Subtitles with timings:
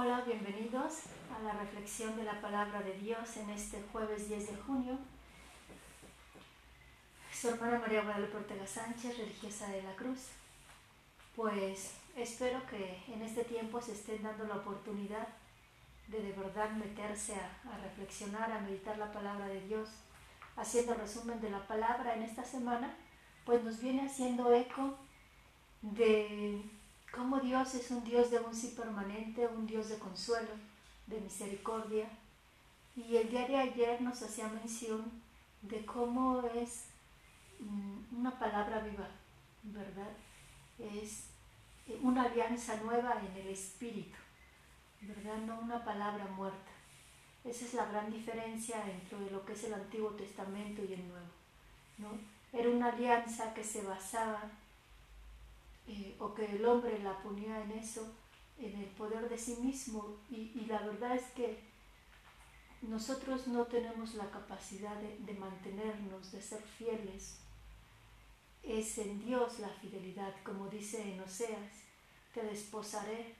[0.00, 4.56] Hola, bienvenidos a la reflexión de la palabra de Dios en este jueves 10 de
[4.58, 4.96] junio.
[7.32, 10.28] Su hermana María Guadalupe Ortega Sánchez, religiosa de la Cruz.
[11.34, 15.26] Pues espero que en este tiempo se estén dando la oportunidad
[16.06, 19.88] de de verdad meterse a, a reflexionar, a meditar la palabra de Dios.
[20.56, 22.94] Haciendo resumen de la palabra en esta semana,
[23.44, 24.96] pues nos viene haciendo eco
[25.82, 26.62] de
[27.10, 30.50] cómo Dios es un Dios de un sí permanente, un Dios de consuelo,
[31.06, 32.08] de misericordia.
[32.96, 35.10] Y el día de ayer nos hacía mención
[35.62, 36.86] de cómo es
[37.60, 39.08] mm, una palabra viva,
[39.62, 40.10] ¿verdad?
[40.78, 41.30] Es
[42.02, 44.18] una alianza nueva en el espíritu,
[45.00, 45.38] ¿verdad?
[45.38, 46.72] No una palabra muerta.
[47.44, 51.26] Esa es la gran diferencia entre lo que es el Antiguo Testamento y el Nuevo,
[51.98, 52.10] ¿no?
[52.52, 54.42] Era una alianza que se basaba
[55.88, 58.14] eh, o que el hombre la ponía en eso,
[58.58, 60.18] en el poder de sí mismo.
[60.30, 61.58] Y, la verdad es que
[62.82, 67.38] nosotros no tenemos la capacidad de, mantenernos, de ser fieles.
[68.62, 71.72] Es en Dios la fidelidad, como dice en Oseas,
[72.34, 73.34] te desposaré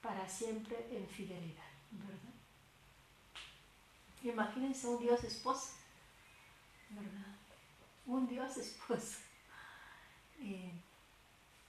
[0.00, 2.34] para siempre en fidelidad, ¿verdad?
[4.22, 5.72] Imagínense un Dios esposo,
[6.88, 7.36] ¿verdad?
[8.06, 9.18] Un Dios esposo.
[10.40, 10.83] Eh,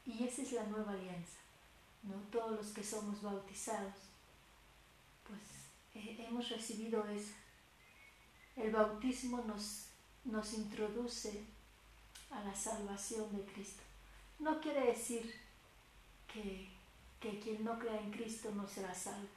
[0.06, 1.40] y esa es la nueva alianza,
[2.04, 2.16] ¿no?
[2.32, 3.96] Todos los que somos bautizados,
[5.28, 5.42] pues
[5.96, 7.34] eh, hemos recibido eso.
[8.56, 9.88] El bautismo nos,
[10.24, 11.44] nos introduce
[12.30, 13.82] a la salvación de Cristo.
[14.40, 15.34] No quiere decir
[16.32, 16.70] que,
[17.20, 19.28] que quien no crea en Cristo no será salvo,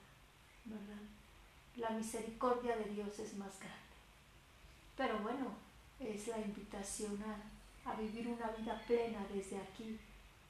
[0.67, 1.03] ¿verdad?
[1.77, 3.79] La misericordia de Dios es más grande.
[4.97, 5.55] Pero bueno,
[6.01, 9.99] es la invitación a, a vivir una vida plena desde aquí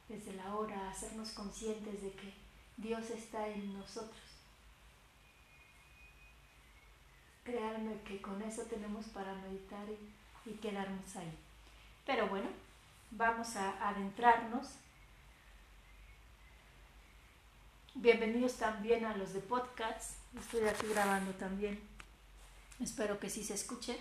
[0.08, 2.32] desde la hora, hacernos conscientes de que
[2.76, 4.22] Dios está en nosotros.
[7.44, 9.86] Créanme que con eso tenemos para meditar
[10.46, 11.30] y, quedarnos ahí.
[12.06, 12.48] Pero bueno,
[13.10, 14.76] vamos a adentrarnos.
[17.94, 20.12] Bienvenidos también a los de podcast.
[20.38, 21.78] Estoy aquí grabando también.
[22.80, 23.98] Espero que sí se escuche.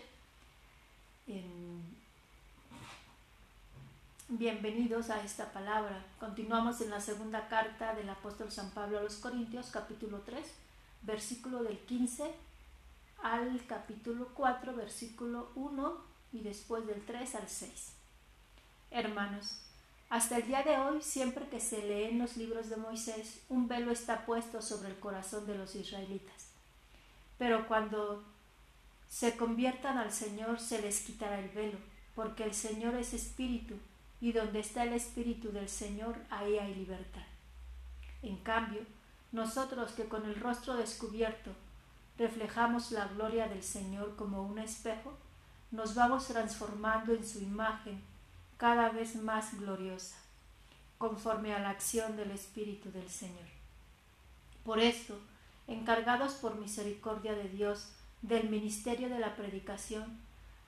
[4.30, 6.04] Bienvenidos a esta palabra.
[6.20, 10.46] Continuamos en la segunda carta del apóstol San Pablo a los Corintios, capítulo 3,
[11.04, 12.30] versículo del 15
[13.24, 15.98] al capítulo 4, versículo 1
[16.34, 17.94] y después del 3 al 6.
[18.92, 19.62] Hermanos,
[20.10, 23.92] hasta el día de hoy, siempre que se leen los libros de Moisés, un velo
[23.92, 26.50] está puesto sobre el corazón de los israelitas.
[27.38, 28.26] Pero cuando
[29.08, 31.78] se conviertan al Señor, se les quitará el velo,
[32.14, 33.76] porque el Señor es espíritu
[34.20, 37.26] y donde está el Espíritu del Señor, ahí hay libertad.
[38.24, 38.82] En cambio,
[39.32, 41.52] nosotros que con el rostro descubierto
[42.18, 45.14] reflejamos la gloria del Señor como un espejo,
[45.72, 48.02] nos vamos transformando en su imagen
[48.58, 50.16] cada vez más gloriosa,
[50.98, 53.48] conforme a la acción del Espíritu del Señor.
[54.64, 55.20] Por esto,
[55.68, 57.92] encargados por misericordia de Dios
[58.22, 60.18] del ministerio de la predicación,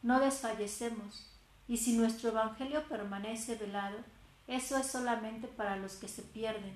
[0.04, 1.29] no desfallecemos,
[1.70, 4.00] y si nuestro Evangelio permanece velado,
[4.48, 6.74] eso es solamente para los que se pierden,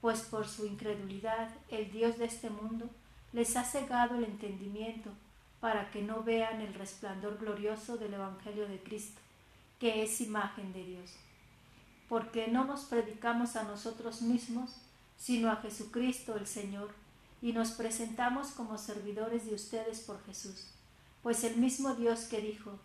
[0.00, 2.90] pues por su incredulidad el Dios de este mundo
[3.32, 5.10] les ha cegado el entendimiento
[5.60, 9.20] para que no vean el resplandor glorioso del Evangelio de Cristo,
[9.78, 11.12] que es imagen de Dios.
[12.08, 14.72] Porque no nos predicamos a nosotros mismos,
[15.16, 16.90] sino a Jesucristo el Señor,
[17.40, 20.66] y nos presentamos como servidores de ustedes por Jesús,
[21.22, 22.78] pues el mismo Dios que dijo,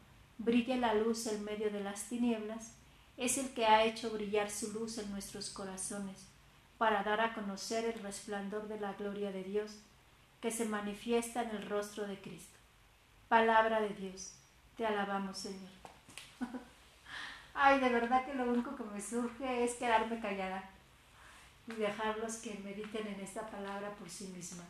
[0.44, 2.74] brille la luz en medio de las tinieblas,
[3.18, 6.26] es el que ha hecho brillar su luz en nuestros corazones,
[6.78, 9.72] para dar a conocer el resplandor de la gloria de Dios,
[10.42, 12.58] que se manifiesta en el rostro de Cristo.
[13.30, 14.34] Palabra de Dios,
[14.76, 15.70] te alabamos Señor.
[17.54, 20.64] Ay, de verdad que lo único que me surge es quedarme callada
[21.68, 24.64] y dejarlos que mediten en esta palabra por sí misma.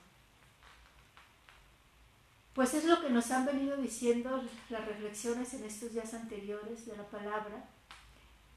[2.53, 6.97] Pues es lo que nos han venido diciendo las reflexiones en estos días anteriores de
[6.97, 7.65] la palabra.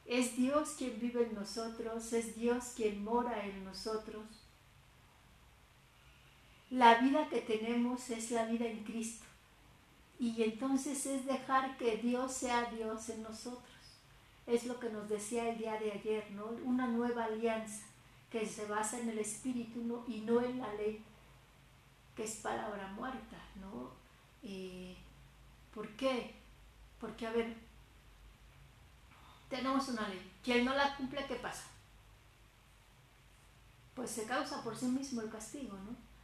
[0.04, 4.24] Es Dios quien vive en nosotros, es Dios quien mora en nosotros.
[6.70, 9.24] La vida que tenemos es la vida en Cristo.
[10.18, 13.62] Y entonces es dejar que Dios sea Dios en nosotros.
[14.46, 16.46] Es lo que nos decía el día de ayer, ¿no?
[16.64, 17.84] Una nueva alianza
[18.30, 21.02] que se basa en el Espíritu y no en la ley
[22.14, 23.90] que es palabra muerta, ¿no?
[24.42, 24.96] Eh,
[25.74, 26.34] ¿Por qué?
[27.00, 27.56] Porque, a ver,
[29.48, 30.32] tenemos una ley.
[30.42, 31.64] Quien no la cumple, ¿qué pasa?
[33.94, 36.14] pues se causa por sí mismo el castigo, ¿no?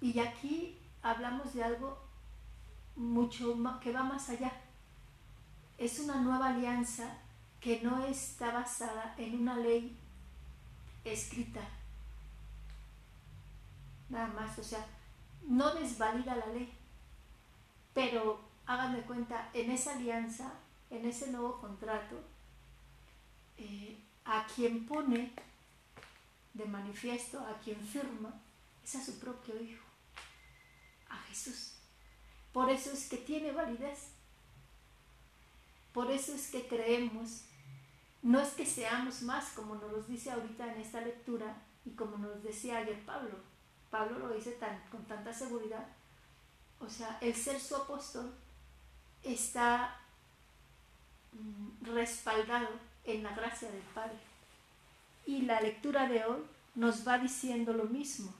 [0.00, 1.98] y aquí hablamos de algo
[2.94, 4.52] mucho que va más allá.
[5.78, 7.16] Es una nueva alianza
[7.58, 9.96] que no está basada en una ley
[11.04, 11.62] escrita.
[14.08, 14.86] Nada más, o sea,
[15.42, 16.72] no desvalida la ley.
[17.94, 20.52] Pero hagan de cuenta, en esa alianza,
[20.90, 22.16] en ese nuevo contrato,
[23.56, 25.32] eh, a quien pone
[26.54, 28.40] de manifiesto, a quien firma,
[28.84, 29.84] es a su propio Hijo,
[31.08, 31.74] a Jesús.
[32.52, 34.10] Por eso es que tiene validez.
[35.92, 37.44] Por eso es que creemos.
[38.22, 42.18] No es que seamos más, como nos lo dice ahorita en esta lectura y como
[42.18, 43.36] nos decía ayer Pablo.
[43.90, 45.86] Pablo lo dice tan, con tanta seguridad.
[46.80, 48.32] O sea, el ser su apóstol
[49.22, 50.00] está
[51.32, 52.68] mm, respaldado
[53.04, 54.18] en la gracia del Padre.
[55.26, 56.42] Y la lectura de hoy
[56.74, 58.32] nos va diciendo lo mismo.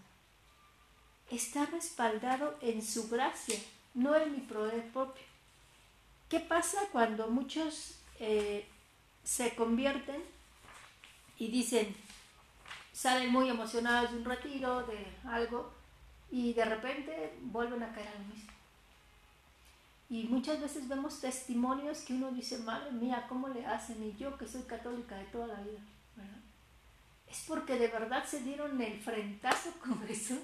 [1.30, 3.58] Está respaldado en su gracia,
[3.94, 5.24] no en mi poder propio.
[6.28, 8.66] ¿Qué pasa cuando muchos eh,
[9.24, 10.22] se convierten
[11.38, 11.94] y dicen,
[12.98, 15.72] salen muy emocionados de un retiro, de algo,
[16.32, 18.50] y de repente vuelven a caer al mismo?
[20.10, 24.02] Y muchas veces vemos testimonios que uno dice, madre mía, ¿cómo le hacen?
[24.02, 25.78] Y yo que soy católica de toda la vida.
[27.28, 30.40] Es porque de verdad se dieron el frentazo con Jesús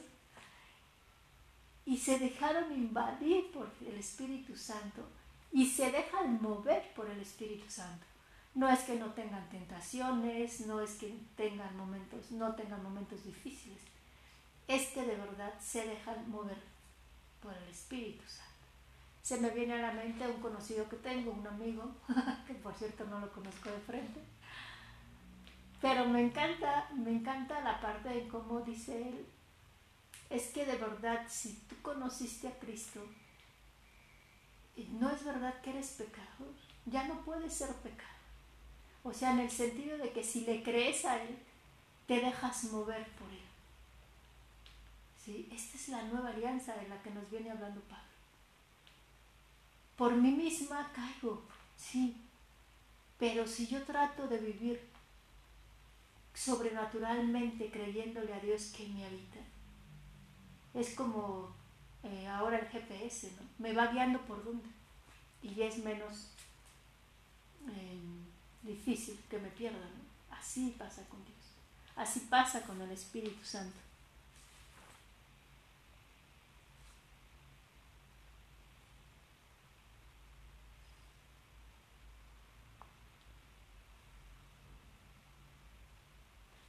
[1.84, 5.02] y se dejaron invadir por el Espíritu Santo
[5.50, 8.06] y se dejan mover por el Espíritu Santo.
[8.54, 13.80] No es que no tengan tentaciones, no es que tengan momentos, no tengan momentos difíciles,
[14.68, 16.62] es que de verdad se dejan mover
[17.42, 18.54] por el Espíritu Santo
[19.24, 21.90] se me viene a la mente un conocido que tengo, un amigo,
[22.46, 24.20] que por cierto no lo conozco de frente,
[25.80, 29.26] pero me encanta, me encanta la parte de cómo dice él,
[30.28, 33.00] es que de verdad si tú conociste a Cristo,
[34.90, 36.52] no es verdad que eres pecador,
[36.84, 38.13] ya no puedes ser pecado.
[39.04, 41.38] O sea, en el sentido de que si le crees a Él,
[42.08, 43.38] te dejas mover por Él.
[45.22, 45.48] ¿Sí?
[45.52, 48.02] Esta es la nueva alianza de la que nos viene hablando Pablo.
[49.96, 51.42] Por mí misma caigo,
[51.76, 52.16] sí,
[53.18, 54.80] pero si yo trato de vivir
[56.34, 59.38] sobrenaturalmente creyéndole a Dios que me habita,
[60.74, 61.54] es como
[62.02, 63.42] eh, ahora el GPS, ¿no?
[63.58, 64.68] Me va guiando por dónde
[65.42, 66.28] y es menos
[67.68, 68.23] em,
[68.64, 70.36] difícil que me pierda, ¿no?
[70.36, 71.36] Así pasa con Dios,
[71.96, 73.78] así pasa con el Espíritu Santo.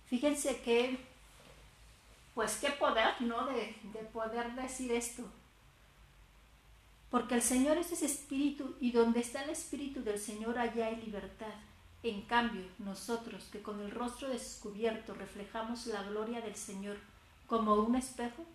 [0.07, 0.97] Fíjense que,
[2.35, 3.47] pues qué poder, ¿no?
[3.47, 5.23] De, de poder decir esto.
[7.09, 10.97] Porque el Señor es ese espíritu y donde está el espíritu del Señor allá hay
[10.97, 11.53] libertad.
[12.05, 16.97] En cambio, nosotros que con el rostro descubierto reflejamos la gloria del Señor
[17.47, 18.45] como un espejo,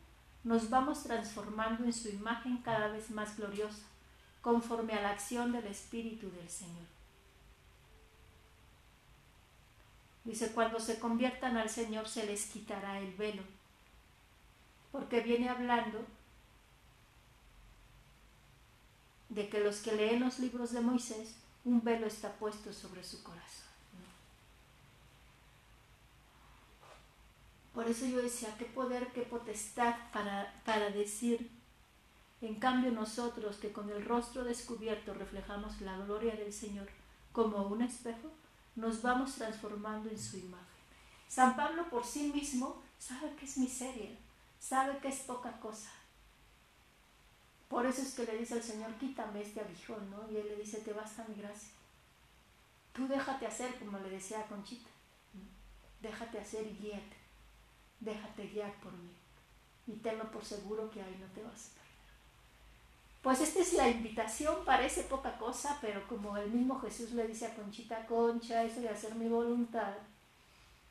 [0.45, 3.83] nos vamos transformando en su imagen cada vez más gloriosa,
[4.41, 6.87] conforme a la acción del Espíritu del Señor.
[10.23, 13.43] Dice, cuando se conviertan al Señor se les quitará el velo,
[14.93, 16.07] porque viene hablando
[19.29, 23.23] de que los que leen los libros de Moisés, un velo está puesto sobre su
[23.23, 23.71] corazón.
[27.75, 31.51] Por eso yo decía, qué poder, qué potestad para, para decir,
[32.41, 36.89] en cambio nosotros que con el rostro descubierto reflejamos la gloria del Señor
[37.33, 38.31] como un espejo,
[38.75, 40.67] nos vamos transformando en su imagen.
[41.29, 44.11] San Pablo por sí mismo sabe que es miseria,
[44.59, 45.91] sabe que es poca cosa.
[47.71, 50.31] Por eso es que le dice al Señor, quítame este aguijón, ¿no?
[50.31, 51.71] Y él le dice, te basta mi gracia.
[52.93, 54.91] Tú déjate hacer, como le decía a Conchita.
[56.03, 57.17] Déjate hacer y guíate.
[58.01, 59.15] Déjate guiar por mí.
[59.87, 61.81] Y tenlo por seguro que ahí no te vas a
[63.23, 67.47] pues esta es la invitación, parece poca cosa, pero como el mismo Jesús le dice
[67.47, 69.93] a Conchita Concha, eso de hacer mi voluntad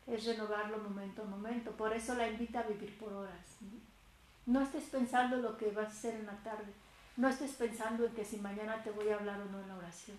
[0.06, 1.72] es renovarlo momento a momento.
[1.72, 3.58] Por eso la invita a vivir por horas.
[3.62, 3.89] ¿no?
[4.62, 6.72] Estés pensando lo que vas a hacer en la tarde.
[7.18, 9.76] No estés pensando en que si mañana te voy a hablar o no en la
[9.76, 10.18] oración.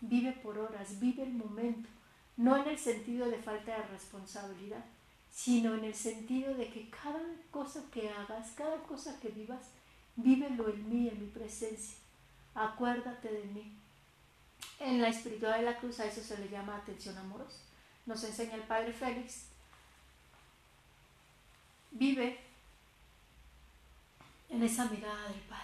[0.00, 1.88] Vive por horas, vive el momento.
[2.36, 4.84] No en el sentido de falta de responsabilidad,
[5.30, 9.70] sino en el sentido de que cada cosa que hagas, cada cosa que vivas,
[10.16, 11.96] vívelo en mí, en mi presencia.
[12.54, 13.72] Acuérdate de mí.
[14.80, 17.60] En la espiritualidad de la cruz a eso se le llama atención amorosa.
[18.06, 19.52] Nos enseña el Padre Félix
[21.92, 22.38] vive
[24.52, 25.62] en esa mirada del Padre.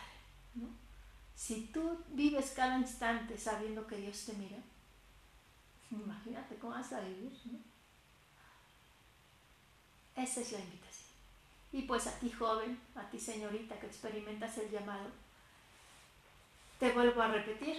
[1.37, 4.57] Si tú vives cada instante sabiendo que Dios te mira,
[5.90, 7.33] imagínate cómo vas a vivir.
[10.16, 11.09] Esa es la invitación.
[11.71, 15.11] Y pues a ti joven, a ti señorita que experimentas el llamado,
[16.80, 17.76] te vuelvo a repetir,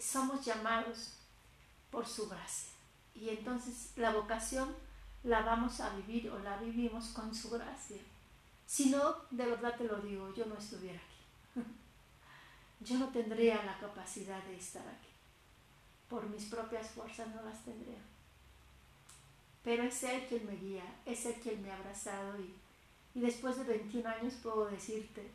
[0.00, 1.12] somos llamados
[1.90, 2.70] por su gracia.
[3.14, 4.74] Y entonces la vocación
[5.24, 7.98] la vamos a vivir o la vivimos con su gracia.
[8.68, 11.62] Si no, de verdad te lo digo, yo no estuviera aquí.
[12.80, 15.08] yo no tendría la capacidad de estar aquí.
[16.10, 17.98] Por mis propias fuerzas no las tendría.
[19.64, 22.54] Pero es Él quien me guía, es Él quien me ha abrazado y,
[23.14, 25.30] y después de 21 años puedo decirte,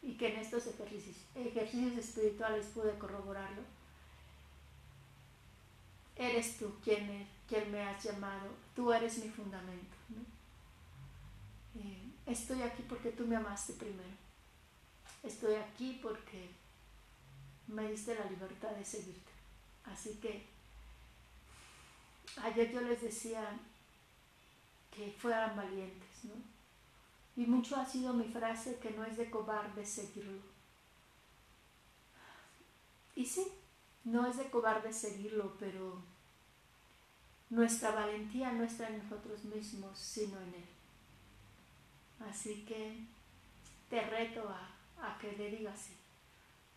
[0.00, 3.62] y que en estos ejercicios, ejercicios espirituales pude corroborarlo,
[6.14, 9.96] eres tú quien, quien me has llamado, tú eres mi fundamento.
[12.26, 14.16] Estoy aquí porque tú me amaste primero.
[15.22, 16.50] Estoy aquí porque
[17.68, 19.32] me diste la libertad de seguirte.
[19.84, 20.46] Así que
[22.42, 23.58] ayer yo les decía
[24.94, 26.34] que fueran valientes, ¿no?
[27.34, 30.42] Y mucho ha sido mi frase que no es de cobarde seguirlo.
[33.16, 33.46] Y sí,
[34.04, 36.02] no es de cobarde seguirlo, pero
[37.50, 40.68] nuestra valentía no está en nosotros mismos, sino en Él.
[42.28, 43.04] Así que
[43.88, 45.96] te reto a, que le digas sí,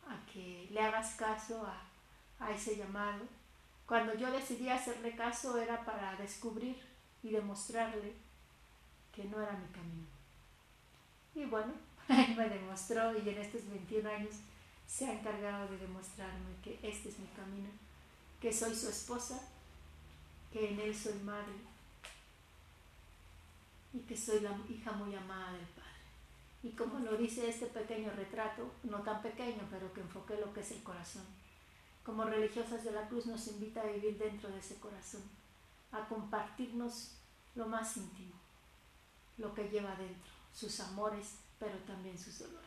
[0.08, 3.24] a que le hagas caso a, ese llamado.
[3.88, 6.78] Cuando yo decidí hacerle caso era para descubrir
[7.24, 8.14] y demostrarle
[9.14, 10.08] que no era mi camino.
[11.34, 11.74] Y bueno,
[12.08, 14.36] me demostró y en estos 21 años
[14.88, 17.70] se ha encargado de demostrarme que este es mi camino,
[18.42, 19.42] que soy su esposa
[20.52, 21.54] que en Él soy madre
[23.96, 25.86] y que soy la hija muy amada del Padre.
[26.64, 30.60] Y como lo dice este pequeño retrato, no tan pequeño, pero que enfoque lo que
[30.60, 31.24] es el corazón.
[32.04, 35.24] Como religiosas de la cruz nos invita a vivir dentro de ese corazón,
[35.92, 37.16] a compartirnos
[37.56, 38.36] lo más íntimo,
[39.38, 42.66] lo que lleva dentro, sus amores, pero también sus dolores.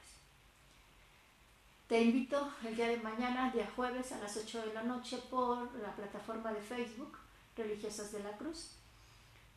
[1.88, 5.74] Te invito el día de mañana, día jueves a las 8 de la noche, por
[5.76, 7.18] la plataforma de Facebook
[7.56, 8.72] religiosas de la cruz.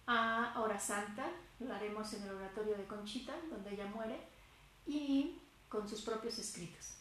[0.08, 1.30] A Hora Santa,
[1.66, 4.20] lo haremos en el oratorio de Conchita, donde ella muere,
[4.86, 5.40] y
[5.70, 6.96] con sus propios escritos.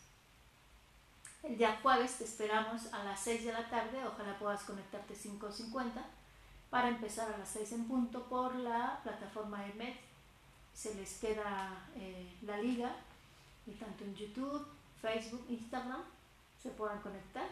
[1.42, 6.04] El día jueves te esperamos a las 6 de la tarde, ojalá puedas conectarte 5.50
[6.68, 9.94] para empezar a las 6 en punto por la plataforma de MED.
[10.74, 12.94] Se les queda eh, la liga
[13.66, 14.66] y tanto en YouTube,
[15.00, 16.02] Facebook, Instagram
[16.62, 17.48] se puedan conectar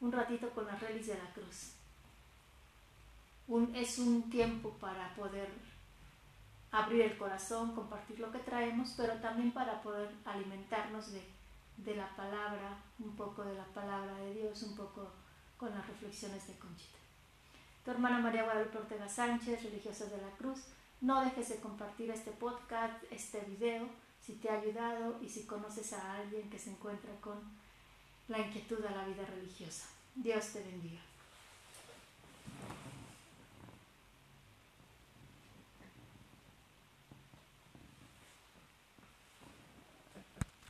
[0.00, 1.78] un ratito con las relis de la cruz
[3.74, 5.48] es un tiempo para poder
[6.70, 11.22] abrir el corazón, compartir lo que traemos, pero también para poder alimentarnos de,
[11.78, 15.10] de la palabra, un poco de la palabra de Dios, un poco
[15.56, 16.98] con las reflexiones de Conchita.
[17.84, 20.60] Tu hermana María Guadalupe Ortega Sánchez, religiosa de la Cruz,
[21.00, 23.88] no dejes de compartir este podcast, este video,
[24.20, 27.38] si te ha ayudado y si conoces a alguien que se encuentra con
[28.28, 29.86] la inquietud de la vida religiosa.
[30.14, 31.00] Dios te bendiga.